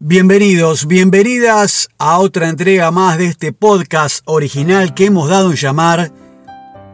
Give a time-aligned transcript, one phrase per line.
[0.00, 6.12] Bienvenidos, bienvenidas a otra entrega más de este podcast original que hemos dado en llamar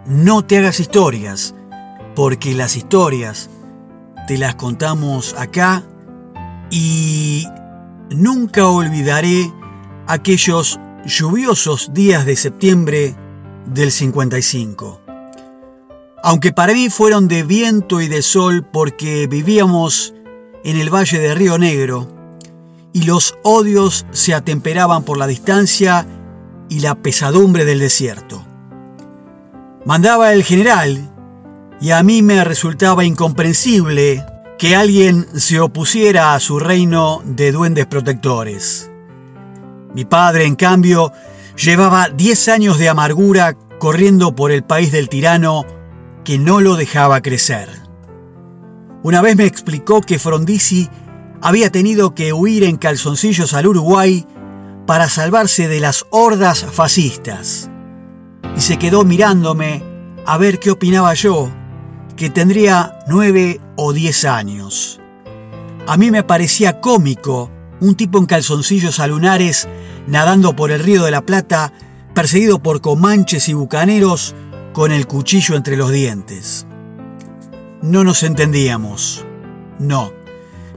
[0.06, 1.54] No te hagas historias,
[2.16, 3.50] porque las historias
[4.26, 5.84] te las contamos acá
[6.70, 7.46] y
[8.08, 9.52] nunca olvidaré
[10.06, 13.14] aquellos lluviosos días de septiembre
[13.66, 15.02] del 55.
[16.22, 20.14] Aunque para mí fueron de viento y de sol porque vivíamos
[20.64, 22.13] en el Valle de Río Negro,
[22.94, 26.06] y los odios se atemperaban por la distancia
[26.70, 28.42] y la pesadumbre del desierto.
[29.84, 31.12] Mandaba el general
[31.80, 34.24] y a mí me resultaba incomprensible
[34.58, 38.90] que alguien se opusiera a su reino de duendes protectores.
[39.92, 41.12] Mi padre, en cambio,
[41.56, 45.66] llevaba 10 años de amargura corriendo por el país del tirano
[46.24, 47.68] que no lo dejaba crecer.
[49.02, 50.88] Una vez me explicó que Frondizi
[51.44, 54.26] había tenido que huir en calzoncillos al Uruguay
[54.86, 57.68] para salvarse de las hordas fascistas.
[58.56, 59.82] Y se quedó mirándome
[60.24, 61.50] a ver qué opinaba yo,
[62.16, 65.02] que tendría nueve o diez años.
[65.86, 69.68] A mí me parecía cómico un tipo en calzoncillos alunares
[70.06, 71.74] nadando por el río de la Plata,
[72.14, 74.34] perseguido por comanches y bucaneros
[74.72, 76.66] con el cuchillo entre los dientes.
[77.82, 79.26] No nos entendíamos.
[79.78, 80.23] No.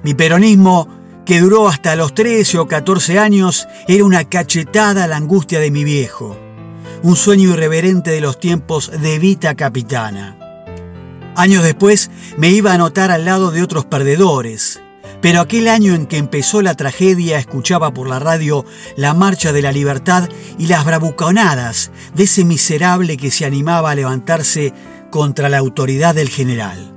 [0.03, 0.87] Mi peronismo,
[1.25, 5.71] que duró hasta los 13 o 14 años, era una cachetada a la angustia de
[5.71, 6.37] mi viejo,
[7.03, 10.37] un sueño irreverente de los tiempos de Vita Capitana.
[11.35, 14.79] Años después me iba a notar al lado de otros perdedores,
[15.21, 19.61] pero aquel año en que empezó la tragedia escuchaba por la radio la marcha de
[19.61, 24.73] la libertad y las bravuconadas de ese miserable que se animaba a levantarse
[25.11, 26.96] contra la autoridad del general.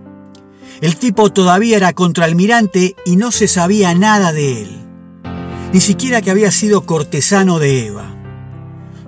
[0.81, 4.79] El tipo todavía era contraalmirante y no se sabía nada de él.
[5.73, 8.17] Ni siquiera que había sido cortesano de Eva.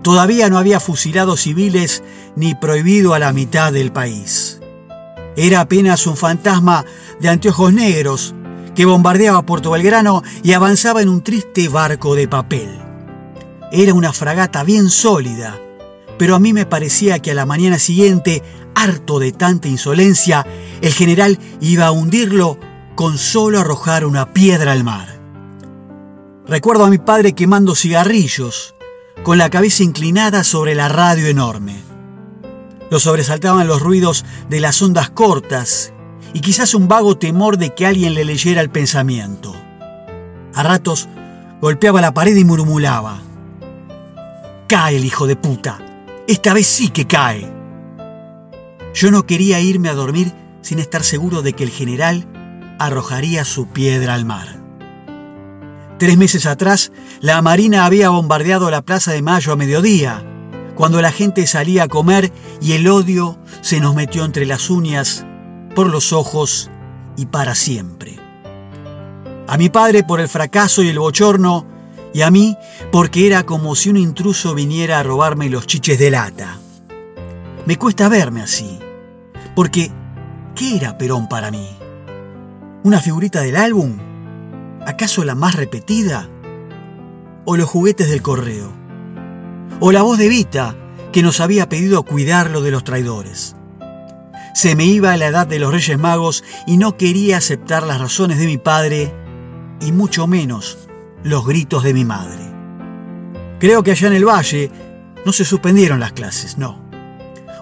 [0.03, 2.03] Todavía no había fusilado civiles
[2.37, 4.61] ni prohibido a la mitad del país.
[5.35, 6.85] Era apenas un fantasma
[7.21, 8.35] de anteojos negros
[8.75, 12.69] que bombardeaba Puerto Belgrano y avanzaba en un triste barco de papel.
[13.71, 15.59] Era una fragata bien sólida,
[16.19, 18.43] pero a mí me parecía que a la mañana siguiente
[18.75, 20.47] harto de tanta insolencia,
[20.81, 22.59] el general iba a hundirlo
[22.95, 25.21] con solo arrojar una piedra al mar.
[26.47, 28.75] Recuerdo a mi padre quemando cigarrillos,
[29.23, 31.77] con la cabeza inclinada sobre la radio enorme.
[32.91, 35.93] Lo sobresaltaban los ruidos de las ondas cortas
[36.35, 39.55] y quizás un vago temor de que alguien le leyera el pensamiento.
[40.55, 41.09] A ratos
[41.61, 43.23] golpeaba la pared y murmulaba.
[44.69, 45.79] Cae el hijo de puta.
[46.27, 47.62] Esta vez sí que cae.
[48.95, 52.27] Yo no quería irme a dormir sin estar seguro de que el general
[52.79, 54.61] arrojaría su piedra al mar.
[55.99, 60.25] Tres meses atrás, la Marina había bombardeado la Plaza de Mayo a mediodía,
[60.75, 65.25] cuando la gente salía a comer y el odio se nos metió entre las uñas,
[65.75, 66.71] por los ojos
[67.17, 68.19] y para siempre.
[69.47, 71.67] A mi padre por el fracaso y el bochorno,
[72.15, 72.57] y a mí
[72.91, 76.59] porque era como si un intruso viniera a robarme los chiches de lata.
[77.65, 78.81] Me cuesta verme así,
[79.55, 79.91] porque
[80.55, 81.69] ¿qué era Perón para mí?
[82.85, 83.99] ¿Una figurita del álbum?
[84.87, 86.29] ¿Acaso la más repetida?
[87.45, 88.73] ¿O los juguetes del correo?
[89.81, 90.77] ¿O la voz de Vita
[91.13, 93.57] que nos había pedido cuidarlo de los traidores?
[94.55, 98.01] Se me iba a la edad de los Reyes Magos y no quería aceptar las
[98.01, 99.15] razones de mi padre
[99.81, 100.89] y mucho menos
[101.25, 102.53] los gritos de mi madre.
[103.61, 104.71] Creo que allá en el valle
[105.25, 106.92] no se suspendieron las clases, no.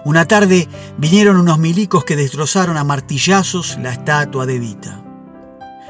[0.03, 0.67] Una tarde
[0.97, 5.03] vinieron unos milicos que destrozaron a martillazos la estatua de Vita.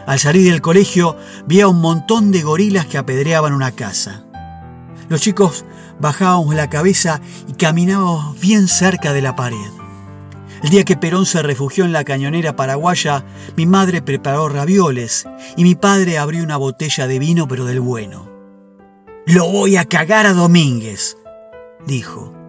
[0.06, 4.26] Al salir del colegio vi a un montón de gorilas que apedreaban una casa.
[5.08, 5.64] Los chicos
[6.00, 9.72] bajábamos la cabeza y caminábamos bien cerca de la pared.
[10.62, 13.24] El día que Perón se refugió en la cañonera paraguaya,
[13.56, 18.30] mi madre preparó ravioles y mi padre abrió una botella de vino pero del bueno.
[19.25, 21.18] Lo voy a cagar a Domínguez,
[21.88, 22.41] dijo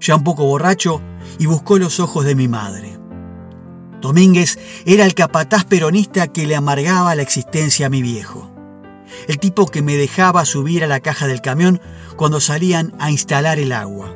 [0.00, 1.00] ya un poco borracho,
[1.38, 2.98] y buscó los ojos de mi madre.
[4.00, 8.50] Domínguez era el capataz peronista que le amargaba la existencia a mi viejo.
[9.28, 11.80] El tipo que me dejaba subir a la caja del camión
[12.16, 14.14] cuando salían a instalar el agua.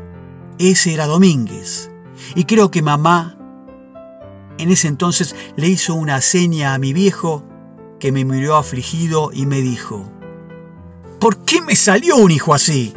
[0.59, 1.91] Ese era Domínguez.
[2.35, 3.37] Y creo que mamá
[4.59, 7.43] en ese entonces le hizo una seña a mi viejo
[7.99, 10.12] que me miró afligido y me dijo,
[11.19, 12.93] ¿por qué me salió un hijo así?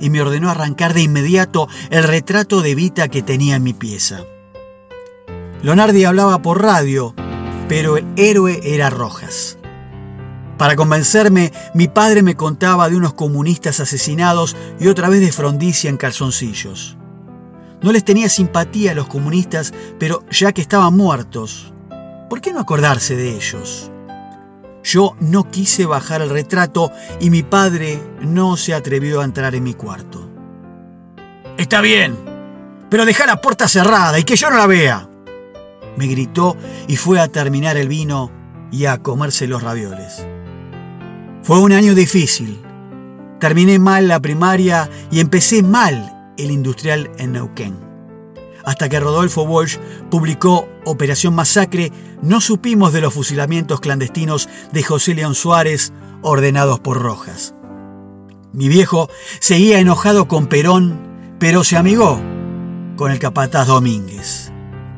[0.00, 4.24] Y me ordenó arrancar de inmediato el retrato de Vita que tenía en mi pieza.
[5.62, 7.14] Leonardi hablaba por radio,
[7.68, 9.58] pero el héroe era Rojas.
[10.56, 15.88] Para convencerme, mi padre me contaba de unos comunistas asesinados y otra vez de Frondicia
[15.88, 16.96] en calzoncillos.
[17.80, 21.72] No les tenía simpatía a los comunistas, pero ya que estaban muertos,
[22.28, 23.92] ¿por qué no acordarse de ellos?
[24.90, 26.90] Yo no quise bajar el retrato
[27.20, 30.30] y mi padre no se atrevió a entrar en mi cuarto.
[31.58, 32.16] Está bien,
[32.88, 35.06] pero deja la puerta cerrada y que yo no la vea.
[35.98, 36.56] Me gritó
[36.86, 38.30] y fue a terminar el vino
[38.72, 40.26] y a comerse los ravioles.
[41.42, 42.58] Fue un año difícil.
[43.40, 47.87] Terminé mal la primaria y empecé mal el industrial en Neuquén.
[48.64, 49.78] Hasta que Rodolfo Walsh
[50.10, 57.00] publicó Operación Masacre, no supimos de los fusilamientos clandestinos de José León Suárez ordenados por
[57.00, 57.54] Rojas.
[58.52, 59.08] Mi viejo
[59.40, 62.20] seguía enojado con Perón, pero se amigó
[62.96, 64.52] con el capataz Domínguez.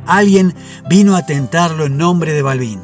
[0.06, 0.54] Alguien
[0.88, 2.80] vino a tentarlo en nombre de Balbín.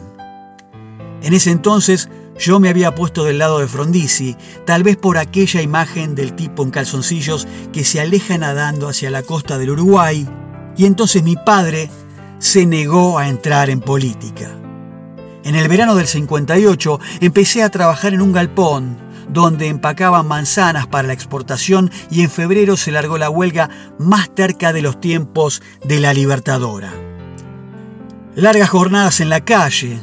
[1.22, 2.08] En ese entonces
[2.38, 4.36] yo me había puesto del lado de Frondizi,
[4.66, 9.22] tal vez por aquella imagen del tipo en calzoncillos que se aleja nadando hacia la
[9.22, 10.28] costa del Uruguay,
[10.76, 11.90] y entonces mi padre
[12.38, 14.50] se negó a entrar en política.
[15.44, 21.08] En el verano del 58 empecé a trabajar en un galpón donde empacaban manzanas para
[21.08, 26.00] la exportación y en febrero se largó la huelga más cerca de los tiempos de
[26.00, 26.92] la Libertadora.
[28.34, 30.00] Largas jornadas en la calle,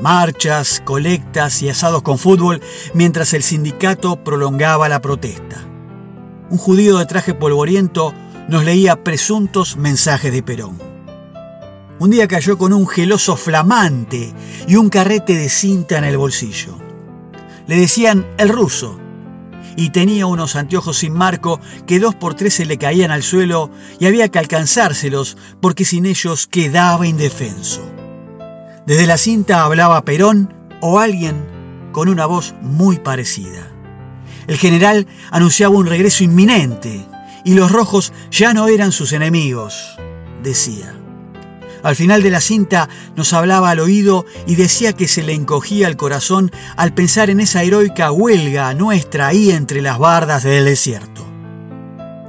[0.00, 2.60] marchas, colectas y asados con fútbol
[2.94, 5.56] mientras el sindicato prolongaba la protesta.
[6.50, 8.12] Un judío de traje polvoriento
[8.50, 10.76] nos leía presuntos mensajes de Perón.
[12.00, 14.34] Un día cayó con un geloso flamante
[14.66, 16.76] y un carrete de cinta en el bolsillo.
[17.68, 18.98] Le decían el ruso
[19.76, 23.70] y tenía unos anteojos sin marco que dos por tres se le caían al suelo
[24.00, 27.82] y había que alcanzárselos porque sin ellos quedaba indefenso.
[28.84, 31.46] Desde la cinta hablaba Perón o alguien
[31.92, 33.70] con una voz muy parecida.
[34.48, 37.06] El general anunciaba un regreso inminente
[37.44, 39.96] y los rojos ya no eran sus enemigos,
[40.42, 40.94] decía.
[41.82, 45.88] Al final de la cinta nos hablaba al oído y decía que se le encogía
[45.88, 51.26] el corazón al pensar en esa heroica huelga nuestra ahí entre las bardas del desierto.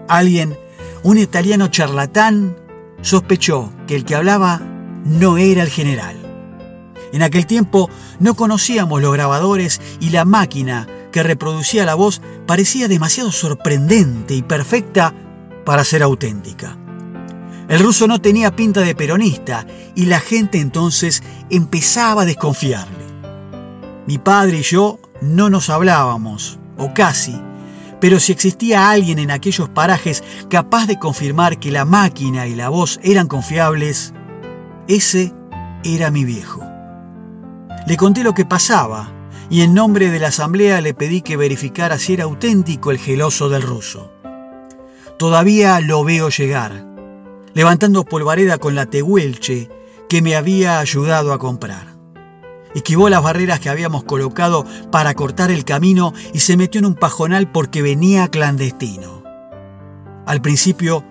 [0.08, 0.58] Alguien,
[1.04, 2.58] un italiano charlatán,
[3.02, 4.62] sospechó que el que hablaba
[5.04, 6.18] no era el general.
[7.12, 12.88] En aquel tiempo no conocíamos los grabadores y la máquina que reproducía la voz parecía
[12.88, 15.14] demasiado sorprendente y perfecta
[15.66, 16.78] para ser auténtica.
[17.68, 19.66] El ruso no tenía pinta de peronista
[19.96, 23.06] y la gente entonces empezaba a desconfiarle.
[24.08, 27.40] Mi padre y yo no nos hablábamos, o casi,
[28.02, 32.70] pero si existía alguien en aquellos parajes capaz de confirmar que la máquina y la
[32.70, 34.14] voz eran confiables,
[34.88, 35.32] ese
[35.84, 36.62] era mi viejo.
[37.88, 39.14] Le conté lo que pasaba
[39.52, 43.50] y en nombre de la asamblea le pedí que verificara si era auténtico el geloso
[43.50, 44.10] del ruso.
[45.20, 46.88] Todavía lo veo llegar,
[47.54, 49.70] levantando polvareda con la tehuelche
[50.08, 51.98] que me había ayudado a comprar.
[52.74, 56.96] Esquivó las barreras que habíamos colocado para cortar el camino y se metió en un
[56.96, 59.22] pajonal porque venía clandestino.
[60.26, 61.04] Al principio,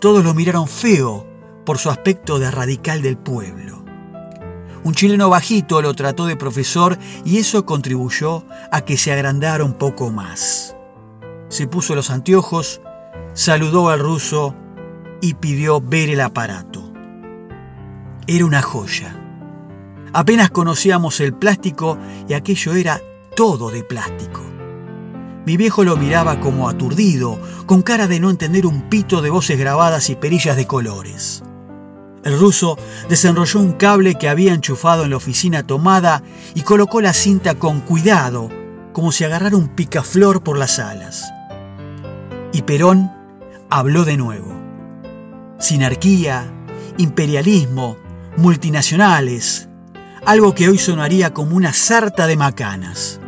[0.00, 1.24] todos lo miraron feo
[1.64, 3.75] por su aspecto de radical del pueblo.
[4.86, 9.72] Un chileno bajito lo trató de profesor y eso contribuyó a que se agrandara un
[9.72, 10.76] poco más.
[11.48, 12.80] Se puso los anteojos,
[13.32, 14.54] saludó al ruso
[15.20, 16.88] y pidió ver el aparato.
[18.28, 19.20] Era una joya.
[20.12, 23.00] Apenas conocíamos el plástico y aquello era
[23.34, 24.40] todo de plástico.
[25.46, 29.58] Mi viejo lo miraba como aturdido, con cara de no entender un pito de voces
[29.58, 31.42] grabadas y perillas de colores.
[32.26, 32.76] El ruso
[33.08, 36.24] desenrolló un cable que había enchufado en la oficina tomada
[36.56, 38.50] y colocó la cinta con cuidado,
[38.92, 41.24] como si agarrara un picaflor por las alas.
[42.52, 43.12] Y Perón
[43.70, 44.52] habló de nuevo.
[45.60, 46.52] Sinarquía,
[46.98, 47.96] imperialismo,
[48.36, 49.68] multinacionales,
[50.24, 53.20] algo que hoy sonaría como una sarta de macanas.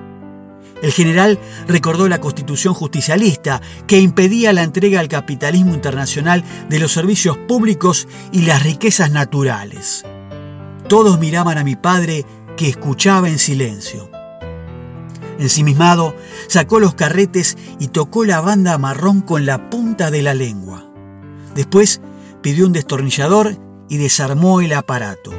[0.83, 6.93] El general recordó la constitución justicialista que impedía la entrega al capitalismo internacional de los
[6.93, 10.05] servicios públicos y las riquezas naturales.
[10.89, 12.25] Todos miraban a mi padre
[12.57, 14.11] que escuchaba en silencio.
[15.39, 16.17] Ensimismado,
[16.49, 20.85] sacó los carretes y tocó la banda marrón con la punta de la lengua.
[21.55, 22.01] Después
[22.43, 23.57] pidió un destornillador
[23.89, 25.33] y desarmó el aparato.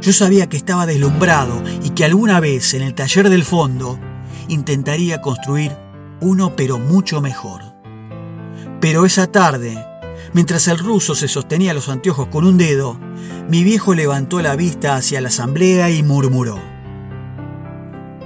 [0.00, 3.98] Yo sabía que estaba deslumbrado y que alguna vez en el taller del fondo
[4.48, 5.76] intentaría construir
[6.20, 7.62] uno pero mucho mejor.
[8.80, 9.84] Pero esa tarde,
[10.32, 12.98] mientras el ruso se sostenía los anteojos con un dedo,
[13.48, 16.60] mi viejo levantó la vista hacia la asamblea y murmuró.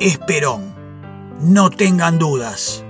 [0.00, 0.73] es Perón.
[1.41, 2.85] No tengan dudas.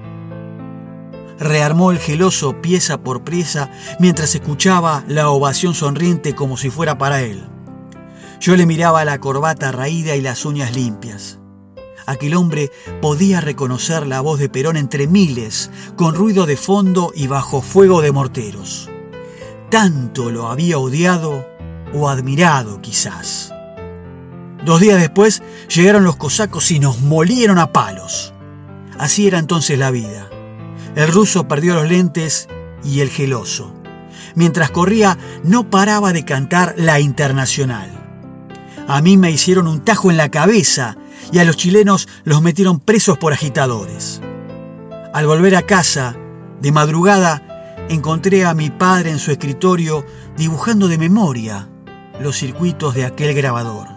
[1.38, 7.22] Rearmó el geloso pieza por pieza mientras escuchaba la ovación sonriente como si fuera para
[7.22, 7.44] él.
[8.40, 11.41] Yo le miraba la corbata raída y las uñas limpias.
[12.06, 17.26] Aquel hombre podía reconocer la voz de Perón entre miles, con ruido de fondo y
[17.26, 18.90] bajo fuego de morteros.
[19.70, 21.46] Tanto lo había odiado
[21.94, 23.52] o admirado quizás.
[24.64, 25.42] Dos días después
[25.74, 28.32] llegaron los cosacos y nos molieron a palos.
[28.98, 30.28] Así era entonces la vida.
[30.94, 32.48] El ruso perdió los lentes
[32.84, 33.74] y el geloso.
[34.34, 37.90] Mientras corría no paraba de cantar la internacional.
[38.88, 40.96] A mí me hicieron un tajo en la cabeza
[41.32, 44.20] y a los chilenos los metieron presos por agitadores.
[45.12, 46.16] Al volver a casa,
[46.60, 50.04] de madrugada, encontré a mi padre en su escritorio
[50.36, 51.68] dibujando de memoria
[52.20, 53.88] los circuitos de aquel grabador.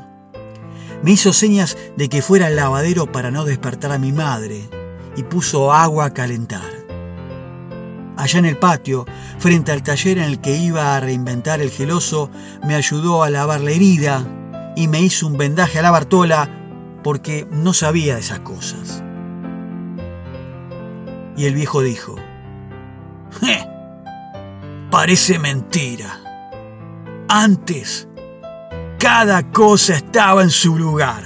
[1.04, 4.68] Me hizo señas de que fuera al lavadero para no despertar a mi madre
[5.15, 6.86] y puso agua a calentar.
[8.18, 9.06] Allá en el patio,
[9.39, 12.32] frente al taller en el que iba a reinventar el geloso,
[12.63, 14.25] me ayudó a lavar la herida
[14.77, 16.55] y me hizo un vendaje a la Bartola
[17.06, 19.04] porque no sabía esas cosas.
[21.38, 22.16] Y el viejo dijo,
[24.90, 26.20] parece mentira.
[27.30, 28.08] Antes,
[28.98, 31.22] cada cosa estaba en su lugar.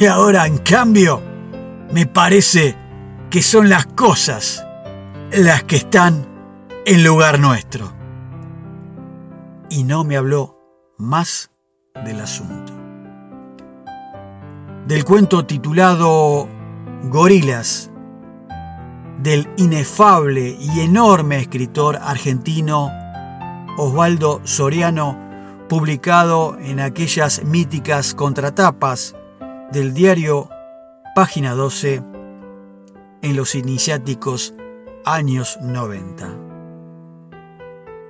[0.00, 1.22] Y ahora, en cambio,
[1.92, 2.76] me parece
[3.30, 4.66] que son las cosas
[5.30, 6.26] las que están
[6.84, 7.92] en lugar nuestro.
[9.70, 10.58] Y no me habló
[10.98, 11.52] más
[12.04, 12.81] del asunto
[14.86, 16.48] del cuento titulado
[17.04, 17.90] Gorilas,
[19.22, 22.90] del inefable y enorme escritor argentino
[23.78, 25.18] Osvaldo Soriano,
[25.68, 29.14] publicado en aquellas míticas contratapas
[29.70, 30.48] del diario
[31.14, 32.02] Página 12
[33.22, 34.54] en los iniciáticos
[35.04, 36.28] años 90.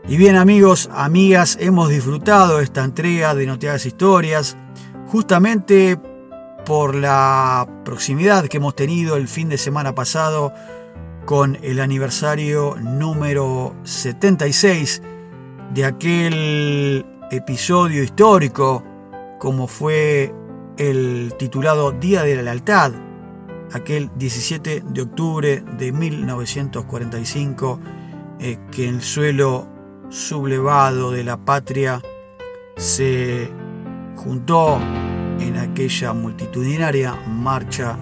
[0.08, 4.56] Y bien amigos, amigas, hemos disfrutado esta entrega de Noteadas Historias
[5.06, 5.98] justamente
[6.64, 10.52] por la proximidad que hemos tenido el fin de semana pasado
[11.24, 15.02] con el aniversario número 76
[15.74, 18.84] de aquel episodio histórico
[19.38, 20.32] como fue
[20.76, 22.92] el titulado Día de la Lealtad,
[23.72, 27.80] aquel 17 de octubre de 1945,
[28.38, 29.66] eh, que el suelo
[30.10, 32.00] sublevado de la patria
[32.76, 33.50] se
[34.16, 34.78] juntó
[35.42, 37.98] en aquella multitudinaria marcha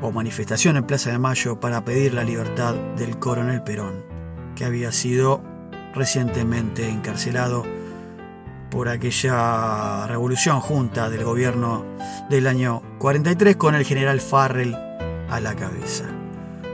[0.00, 4.04] o manifestación en Plaza de Mayo para pedir la libertad del coronel Perón,
[4.56, 5.42] que había sido
[5.94, 7.64] recientemente encarcelado
[8.70, 11.84] por aquella revolución junta del gobierno
[12.28, 16.13] del año 43 con el general Farrell a la cabeza.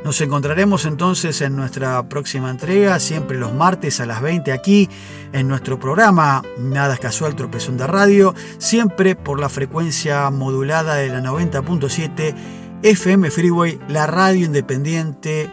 [0.05, 4.89] Nos encontraremos entonces en nuestra próxima entrega, siempre los martes a las 20 aquí
[5.33, 11.21] en nuestro programa Nada casual, tropezón de radio, siempre por la frecuencia modulada de la
[11.21, 12.35] 90.7
[12.83, 15.51] FM Freeway, la radio independiente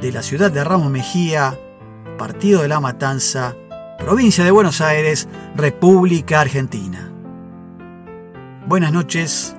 [0.00, 1.58] de la ciudad de Ramos Mejía,
[2.16, 3.56] Partido de la Matanza,
[3.98, 7.10] provincia de Buenos Aires, República Argentina.
[8.68, 9.56] Buenas noches